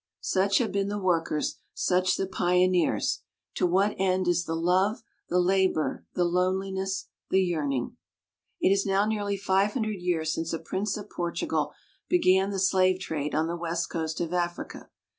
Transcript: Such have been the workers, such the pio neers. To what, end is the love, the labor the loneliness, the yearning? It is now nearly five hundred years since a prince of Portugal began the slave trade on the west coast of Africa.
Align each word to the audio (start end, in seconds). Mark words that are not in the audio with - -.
Such 0.23 0.57
have 0.57 0.71
been 0.71 0.87
the 0.87 0.97
workers, 0.97 1.59
such 1.75 2.17
the 2.17 2.25
pio 2.25 2.67
neers. 2.67 3.19
To 3.53 3.67
what, 3.67 3.93
end 3.99 4.27
is 4.27 4.45
the 4.45 4.55
love, 4.55 5.03
the 5.29 5.37
labor 5.37 6.07
the 6.15 6.25
loneliness, 6.25 7.05
the 7.29 7.39
yearning? 7.43 7.97
It 8.59 8.71
is 8.71 8.83
now 8.83 9.05
nearly 9.05 9.37
five 9.37 9.73
hundred 9.73 10.01
years 10.01 10.33
since 10.33 10.53
a 10.53 10.57
prince 10.59 10.97
of 10.97 11.11
Portugal 11.11 11.73
began 12.09 12.49
the 12.49 12.57
slave 12.57 12.99
trade 12.99 13.35
on 13.35 13.45
the 13.45 13.55
west 13.55 13.91
coast 13.91 14.19
of 14.19 14.33
Africa. 14.33 14.89